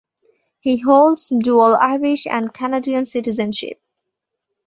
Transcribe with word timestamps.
He 0.61 0.77
holds 0.79 1.27
dual 1.29 1.75
Irish 1.75 2.25
and 2.25 2.51
Canadian 2.51 3.05
citizenship. 3.05 3.79